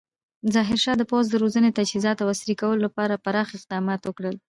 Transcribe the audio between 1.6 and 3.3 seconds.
تجهیزات او عصري کولو لپاره